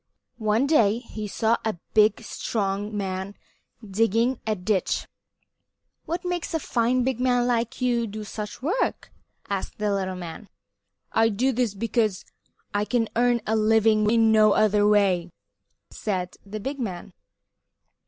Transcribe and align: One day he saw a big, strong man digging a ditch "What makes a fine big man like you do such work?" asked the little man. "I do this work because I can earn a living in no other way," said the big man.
One 0.39 0.65
day 0.65 0.97
he 0.97 1.27
saw 1.27 1.57
a 1.63 1.77
big, 1.93 2.21
strong 2.23 2.97
man 2.97 3.35
digging 3.87 4.39
a 4.47 4.55
ditch 4.55 5.05
"What 6.05 6.25
makes 6.25 6.55
a 6.55 6.59
fine 6.59 7.03
big 7.03 7.19
man 7.19 7.45
like 7.45 7.81
you 7.81 8.07
do 8.07 8.23
such 8.23 8.63
work?" 8.63 9.11
asked 9.47 9.77
the 9.77 9.93
little 9.93 10.15
man. 10.15 10.49
"I 11.11 11.29
do 11.29 11.51
this 11.51 11.75
work 11.75 11.81
because 11.81 12.25
I 12.73 12.83
can 12.83 13.09
earn 13.15 13.41
a 13.45 13.55
living 13.55 14.09
in 14.09 14.31
no 14.31 14.53
other 14.53 14.87
way," 14.87 15.29
said 15.91 16.35
the 16.43 16.59
big 16.59 16.79
man. 16.79 17.13